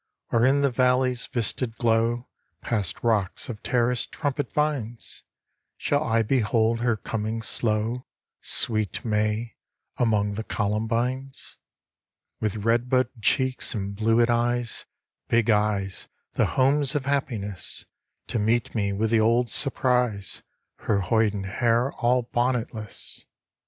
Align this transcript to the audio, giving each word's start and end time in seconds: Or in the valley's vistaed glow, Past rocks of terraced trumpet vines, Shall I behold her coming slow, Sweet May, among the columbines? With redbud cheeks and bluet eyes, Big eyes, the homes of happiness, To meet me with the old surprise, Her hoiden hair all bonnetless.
Or 0.31 0.43
in 0.47 0.61
the 0.61 0.71
valley's 0.71 1.27
vistaed 1.27 1.75
glow, 1.75 2.27
Past 2.63 3.03
rocks 3.03 3.49
of 3.49 3.61
terraced 3.61 4.11
trumpet 4.11 4.51
vines, 4.51 5.21
Shall 5.77 6.03
I 6.03 6.23
behold 6.23 6.79
her 6.79 6.97
coming 6.97 7.43
slow, 7.43 8.07
Sweet 8.41 9.05
May, 9.05 9.57
among 9.97 10.33
the 10.33 10.43
columbines? 10.43 11.57
With 12.39 12.65
redbud 12.65 13.09
cheeks 13.21 13.75
and 13.75 13.95
bluet 13.95 14.31
eyes, 14.31 14.87
Big 15.27 15.51
eyes, 15.51 16.07
the 16.33 16.47
homes 16.57 16.95
of 16.95 17.05
happiness, 17.05 17.85
To 18.29 18.39
meet 18.39 18.73
me 18.73 18.91
with 18.93 19.11
the 19.11 19.19
old 19.19 19.51
surprise, 19.51 20.41
Her 20.77 20.99
hoiden 21.01 21.43
hair 21.43 21.91
all 21.91 22.23
bonnetless. 22.23 23.27